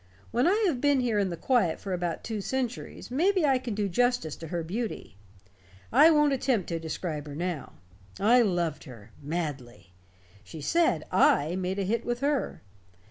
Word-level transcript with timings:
When 0.31 0.47
I 0.47 0.63
have 0.65 0.81
been 0.81 0.99
here 1.01 1.19
in 1.19 1.29
the 1.29 1.37
quiet 1.37 1.79
for 1.79 1.93
about 1.93 2.23
two 2.23 2.41
centuries, 2.41 3.11
maybe 3.11 3.45
I 3.45 3.59
can 3.59 3.75
do 3.75 3.87
justice 3.87 4.35
to 4.37 4.47
her 4.47 4.63
beauty. 4.63 5.15
I 5.91 6.09
won't 6.09 6.33
attempt 6.33 6.69
to 6.69 6.79
describe 6.79 7.27
her 7.27 7.35
now. 7.35 7.73
I 8.19 8.41
loved 8.41 8.85
her 8.85 9.11
madly. 9.21 9.93
She 10.43 10.59
said 10.59 11.05
I 11.11 11.55
made 11.55 11.77
a 11.77 11.83
hit 11.83 12.03
with 12.03 12.21
her. 12.21 12.63